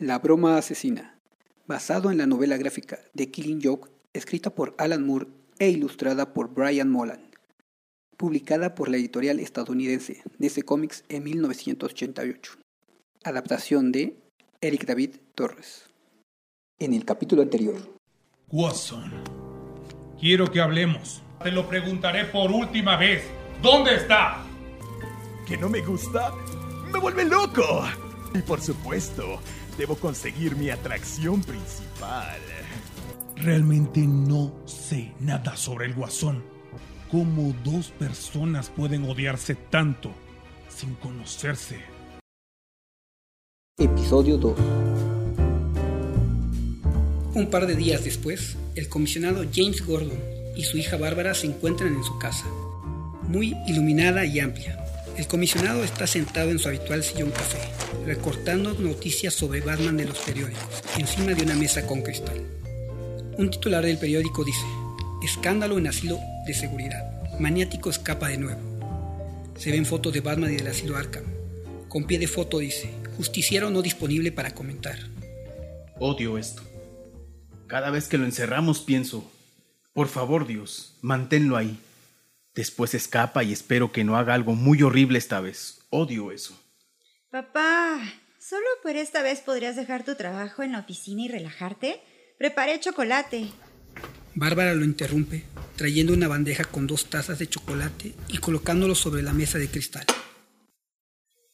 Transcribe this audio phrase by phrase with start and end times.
[0.00, 1.18] La broma asesina,
[1.66, 5.26] basado en la novela gráfica The Killing Joke, escrita por Alan Moore
[5.58, 7.20] e ilustrada por Brian Molan,
[8.16, 12.52] publicada por la editorial estadounidense DC Comics en 1988.
[13.24, 14.16] Adaptación de
[14.60, 15.86] Eric David Torres.
[16.78, 17.74] En el capítulo anterior.
[18.52, 19.10] Watson,
[20.20, 21.24] quiero que hablemos.
[21.42, 23.24] Te lo preguntaré por última vez.
[23.60, 24.44] ¿Dónde está?
[25.44, 26.32] ¿Que no me gusta?
[26.92, 27.82] ¡Me vuelve loco!
[28.32, 29.40] Y por supuesto,
[29.78, 32.40] debo conseguir mi atracción principal.
[33.36, 36.42] Realmente no sé nada sobre el guasón.
[37.10, 40.12] ¿Cómo dos personas pueden odiarse tanto
[40.68, 41.76] sin conocerse?
[43.78, 44.58] Episodio 2
[47.34, 50.18] Un par de días después, el comisionado James Gordon
[50.56, 52.46] y su hija Bárbara se encuentran en su casa,
[53.28, 54.84] muy iluminada y amplia.
[55.18, 57.58] El comisionado está sentado en su habitual sillón café,
[58.06, 60.62] recortando noticias sobre Batman de los periódicos,
[60.96, 62.40] encima de una mesa con cristal.
[63.36, 64.64] Un titular del periódico dice,
[65.20, 67.02] Escándalo en asilo de seguridad.
[67.40, 68.60] Maniático escapa de nuevo.
[69.56, 71.24] Se ven fotos de Batman y del asilo Arkham.
[71.88, 75.00] Con pie de foto dice, justiciero no disponible para comentar.
[75.98, 76.62] Odio esto.
[77.66, 79.28] Cada vez que lo encerramos pienso,
[79.94, 81.76] por favor Dios, manténlo ahí.
[82.58, 85.78] Después escapa y espero que no haga algo muy horrible esta vez.
[85.90, 86.60] Odio eso.
[87.30, 88.00] Papá,
[88.40, 92.00] ¿solo por esta vez podrías dejar tu trabajo en la oficina y relajarte?
[92.36, 93.46] Preparé chocolate.
[94.34, 95.44] Bárbara lo interrumpe,
[95.76, 100.06] trayendo una bandeja con dos tazas de chocolate y colocándolo sobre la mesa de cristal.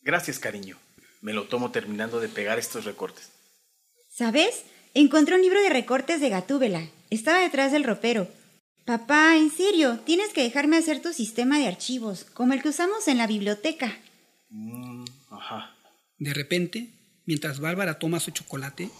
[0.00, 0.78] Gracias, cariño.
[1.20, 3.28] Me lo tomo terminando de pegar estos recortes.
[4.08, 4.62] ¿Sabes?
[4.94, 6.88] Encontré un libro de recortes de Gatúbela.
[7.10, 8.26] Estaba detrás del ropero.
[8.84, 13.08] Papá, en serio, tienes que dejarme hacer tu sistema de archivos, como el que usamos
[13.08, 13.98] en la biblioteca.
[14.50, 15.74] Mm, ajá.
[16.18, 16.90] De repente,
[17.24, 18.90] mientras Bárbara toma su chocolate,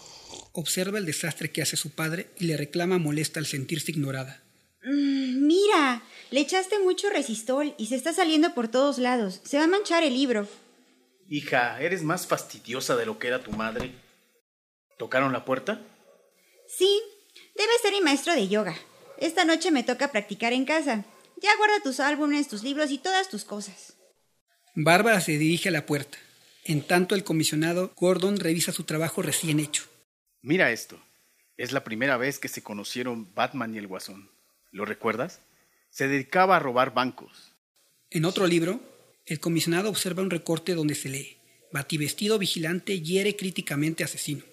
[0.53, 4.41] observa el desastre que hace su padre y le reclama molesta al sentirse ignorada.
[4.83, 9.41] Mm, mira, le echaste mucho resistol y se está saliendo por todos lados.
[9.43, 10.47] Se va a manchar el libro.
[11.29, 13.91] Hija, eres más fastidiosa de lo que era tu madre.
[14.97, 15.79] ¿Tocaron la puerta?
[16.67, 17.01] Sí,
[17.55, 18.75] debe ser mi maestro de yoga.
[19.19, 21.05] Esta noche me toca practicar en casa.
[21.41, 23.93] Ya guarda tus álbumes, tus libros y todas tus cosas.
[24.73, 26.17] Bárbara se dirige a la puerta.
[26.63, 29.83] En tanto, el comisionado Gordon revisa su trabajo recién hecho.
[30.41, 30.99] Mira esto.
[31.57, 34.29] Es la primera vez que se conocieron Batman y el Guasón.
[34.71, 35.39] ¿Lo recuerdas?
[35.89, 37.53] Se dedicaba a robar bancos.
[38.09, 38.81] En otro libro,
[39.25, 41.37] el comisionado observa un recorte donde se lee:
[41.71, 44.43] Bativestido vigilante hiere críticamente asesino.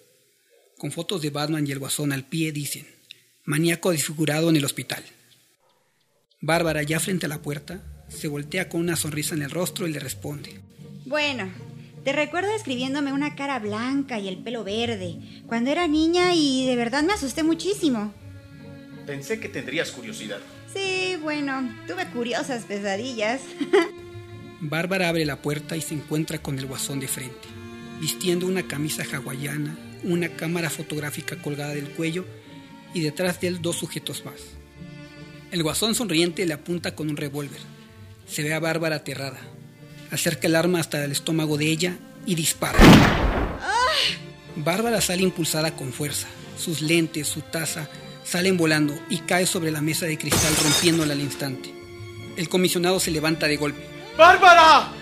[0.78, 2.86] Con fotos de Batman y el Guasón al pie dicen:
[3.44, 5.04] maníaco desfigurado en el hospital.
[6.40, 9.92] Bárbara, ya frente a la puerta, se voltea con una sonrisa en el rostro y
[9.92, 10.60] le responde.
[11.06, 11.50] Bueno,
[12.04, 15.16] te recuerdo escribiéndome una cara blanca y el pelo verde,
[15.46, 18.12] cuando era niña y de verdad me asusté muchísimo.
[19.06, 20.38] Pensé que tendrías curiosidad.
[20.72, 23.40] Sí, bueno, tuve curiosas pesadillas.
[24.60, 27.48] Bárbara abre la puerta y se encuentra con el guasón de frente,
[28.00, 32.24] vistiendo una camisa hawaiana, una cámara fotográfica colgada del cuello
[32.94, 34.34] y detrás de él dos sujetos más.
[35.50, 37.60] El guasón sonriente le apunta con un revólver.
[38.26, 39.38] Se ve a Bárbara aterrada.
[40.10, 42.78] Acerca el arma hasta el estómago de ella y dispara.
[44.56, 46.28] Bárbara sale impulsada con fuerza.
[46.58, 47.88] Sus lentes, su taza,
[48.24, 51.72] salen volando y cae sobre la mesa de cristal rompiéndola al instante.
[52.36, 53.82] El comisionado se levanta de golpe.
[54.16, 54.92] ¡Bárbara!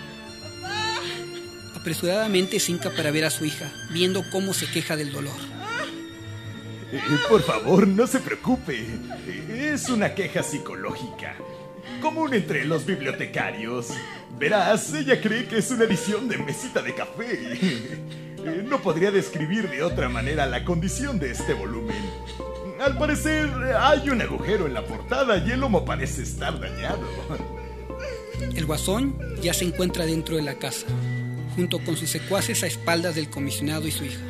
[1.75, 5.60] Apresuradamente se hinca para ver a su hija, viendo cómo se queja del dolor.
[7.29, 8.85] Por favor, no se preocupe.
[9.49, 11.35] Es una queja psicológica.
[12.01, 13.89] Común entre los bibliotecarios.
[14.37, 17.99] Verás, ella cree que es una edición de mesita de café.
[18.41, 21.95] No podría describir de otra manera la condición de este volumen.
[22.79, 23.47] Al parecer,
[23.79, 27.01] hay un agujero en la portada y el lomo parece estar dañado.
[28.55, 30.87] El guasón ya se encuentra dentro de la casa,
[31.55, 34.21] junto con sus secuaces a espaldas del comisionado y su hija.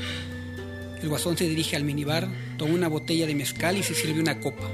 [1.01, 2.27] El guasón se dirige al minibar,
[2.57, 4.69] toma una botella de mezcal y se sirve una copa.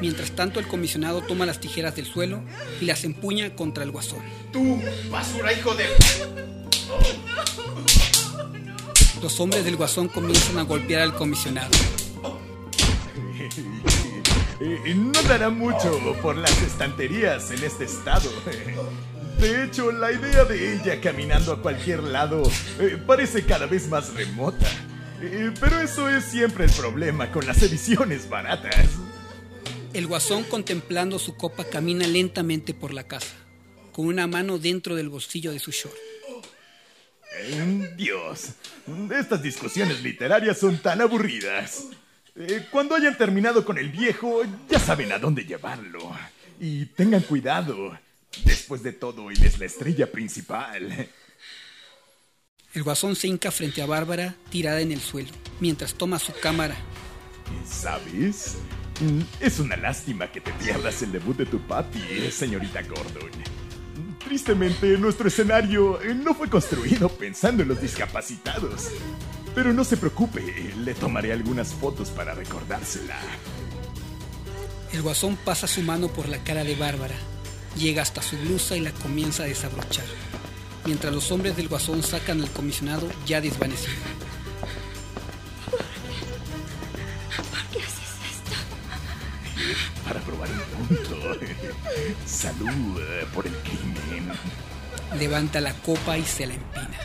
[0.00, 2.42] Mientras tanto, el comisionado toma las tijeras del suelo
[2.80, 4.20] y las empuña contra el guasón.
[4.52, 4.80] ¡Tú,
[5.10, 5.86] basura, hijo de...
[9.20, 11.70] Los hombres del guasón comienzan a golpear al comisionado.
[14.60, 18.28] No dará mucho por las estanterías en este estado.
[19.38, 22.42] De hecho, la idea de ella caminando a cualquier lado
[22.80, 24.66] eh, parece cada vez más remota.
[25.20, 28.86] Eh, Pero eso es siempre el problema con las ediciones baratas.
[29.92, 33.34] El guasón, contemplando su copa, camina lentamente por la casa,
[33.92, 35.96] con una mano dentro del bolsillo de su short.
[37.40, 38.50] Eh, Dios,
[39.10, 41.86] estas discusiones literarias son tan aburridas.
[42.36, 46.16] Eh, cuando hayan terminado con el viejo, ya saben a dónde llevarlo.
[46.60, 47.98] Y tengan cuidado.
[48.44, 51.08] Después de todo, él es la estrella principal.
[52.74, 55.30] El guasón se hinca frente a Bárbara, tirada en el suelo,
[55.60, 56.76] mientras toma su cámara.
[57.66, 58.56] ¿Sabes?
[59.00, 62.00] Mm, Es una lástima que te pierdas el debut de tu papi,
[62.30, 63.30] señorita Gordon.
[64.24, 68.88] Tristemente, nuestro escenario eh, no fue construido pensando en los discapacitados.
[69.54, 73.16] Pero no se preocupe, le tomaré algunas fotos para recordársela.
[74.92, 77.14] El guasón pasa su mano por la cara de Bárbara,
[77.76, 80.04] llega hasta su blusa y la comienza a desabrochar,
[80.88, 83.92] mientras los hombres del guasón sacan al comisionado ya desvanecido.
[87.50, 88.56] ¿Por qué haces esto?
[90.02, 91.16] Para probar un punto.
[92.24, 94.32] Salud eh, por el crimen.
[95.18, 96.98] Levanta la copa y se la empina.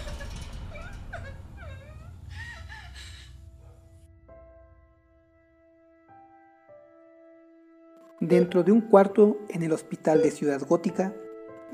[8.21, 11.13] Dentro de un cuarto en el hospital de Ciudad Gótica,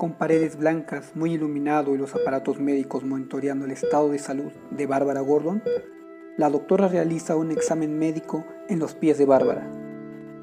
[0.00, 4.86] con paredes blancas, muy iluminado y los aparatos médicos monitoreando el estado de salud de
[4.86, 5.62] Bárbara Gordon,
[6.38, 9.70] la doctora realiza un examen médico en los pies de Bárbara.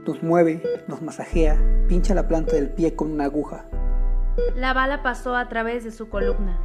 [0.06, 1.58] Los mueve, los masajea,
[1.88, 3.66] pincha la planta del pie con una aguja.
[4.56, 6.62] La bala pasó a través de su columna.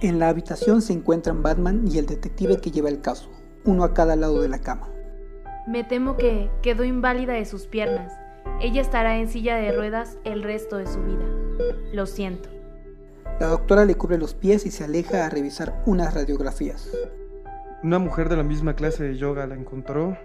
[0.00, 3.28] En la habitación se encuentran Batman y el detective que lleva el caso,
[3.64, 4.88] uno a cada lado de la cama.
[5.66, 8.12] Me temo que quedó inválida de sus piernas.
[8.60, 11.39] Ella estará en silla de ruedas el resto de su vida.
[11.92, 12.48] Lo siento.
[13.38, 16.90] La doctora le cubre los pies y se aleja a revisar unas radiografías.
[17.82, 20.16] Una mujer de la misma clase de yoga la encontró.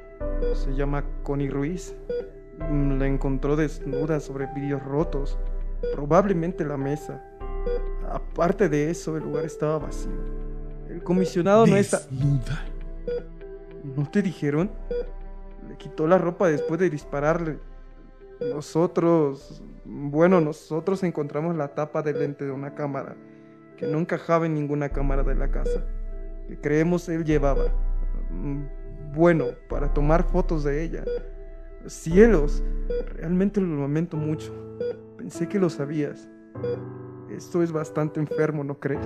[0.54, 1.96] Se llama Connie Ruiz.
[2.70, 5.38] Mm, La encontró desnuda sobre vidrios rotos.
[5.94, 7.24] Probablemente la mesa.
[8.10, 10.12] Aparte de eso, el lugar estaba vacío.
[10.90, 12.00] El comisionado no está...
[12.00, 12.66] Desnuda.
[13.96, 14.72] ¿No te dijeron?
[15.70, 17.60] Le quitó la ropa después de dispararle.
[18.40, 19.62] Nosotros...
[19.86, 23.16] Bueno, nosotros encontramos la tapa del lente de una cámara
[23.78, 25.84] que no encajaba en ninguna cámara de la casa.
[26.48, 27.66] Que creemos él llevaba.
[28.32, 28.64] Mm,
[29.14, 31.04] Bueno, para tomar fotos de ella.
[31.88, 32.64] Cielos,
[33.14, 34.54] realmente lo lamento mucho.
[35.18, 36.28] Pensé que lo sabías.
[37.30, 39.06] Esto es bastante enfermo, ¿no crees?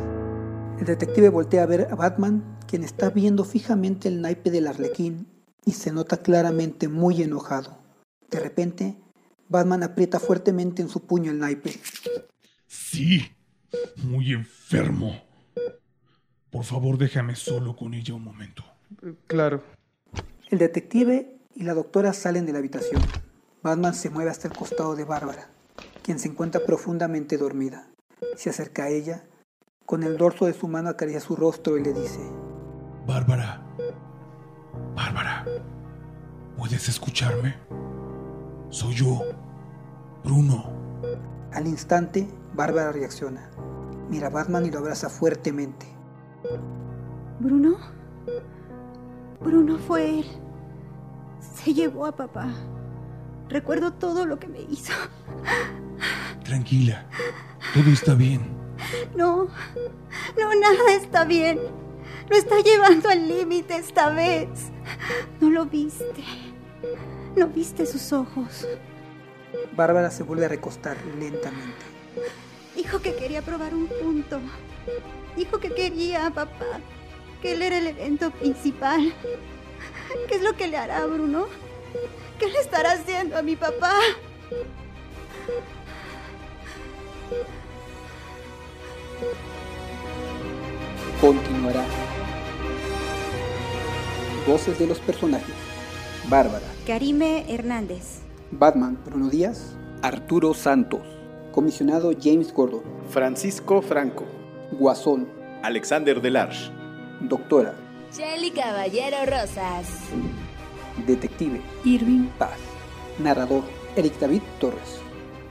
[0.80, 5.28] El detective voltea a ver a Batman, quien está viendo fijamente el naipe del arlequín
[5.66, 7.78] y se nota claramente muy enojado.
[8.32, 8.98] De repente,
[9.50, 11.74] Batman aprieta fuertemente en su puño el naipe.
[12.68, 13.32] Sí,
[13.98, 15.22] muy enfermo.
[16.52, 18.64] Por favor, déjame solo con ella un momento.
[19.28, 19.64] Claro.
[20.50, 23.02] El detective y la doctora salen de la habitación.
[23.62, 25.50] Batman se mueve hasta el costado de Bárbara,
[26.04, 27.90] quien se encuentra profundamente dormida.
[28.36, 29.26] Se acerca a ella,
[29.86, 32.20] con el dorso de su mano acaricia su rostro y le dice,
[33.06, 33.64] Bárbara.
[34.96, 35.46] Bárbara.
[36.56, 37.56] ¿Puedes escucharme?
[38.70, 39.22] Soy yo,
[40.24, 40.72] Bruno.
[41.54, 43.50] Al instante, Bárbara reacciona.
[44.10, 45.88] Mira a Batman y lo abraza fuertemente.
[47.40, 47.78] ¿Bruno?
[49.42, 50.26] Bruno fue él.
[51.40, 52.54] Se llevó a papá.
[53.50, 54.94] Recuerdo todo lo que me hizo.
[56.44, 57.08] Tranquila.
[57.74, 58.42] Todo está bien.
[59.16, 59.48] No,
[60.38, 61.60] no, nada está bien.
[62.30, 64.72] Lo está llevando al límite esta vez.
[65.42, 66.24] No lo viste.
[67.36, 68.68] No viste sus ojos.
[69.76, 71.86] Bárbara se vuelve a recostar lentamente.
[72.76, 74.40] Dijo que quería probar un punto.
[75.36, 76.80] Dijo que quería a papá.
[77.42, 79.14] Que él era el evento principal.
[80.28, 81.48] ¿Qué es lo que le hará a Bruno?
[82.38, 83.94] ¿Qué le estará haciendo a mi papá?
[91.22, 91.86] Continuará.
[94.48, 95.56] Voces de los personajes.
[96.28, 96.66] Bárbara.
[96.86, 98.20] Karime Hernández.
[98.52, 99.76] Batman, Bruno Díaz.
[100.02, 101.02] Arturo Santos.
[101.52, 102.82] Comisionado James Gordon.
[103.10, 104.26] Francisco Franco.
[104.72, 105.28] Guasón.
[105.64, 106.72] Alexander Delarge.
[107.22, 107.74] Doctora.
[108.16, 109.88] Shelly Caballero Rosas.
[111.06, 111.62] Detective.
[111.86, 112.28] Irving.
[112.38, 112.58] Paz.
[113.20, 113.64] Narrador.
[113.96, 115.00] Eric David Torres.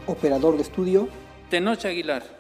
[0.07, 1.09] Operador de estudio.
[1.51, 2.38] Tenoch Aguilar.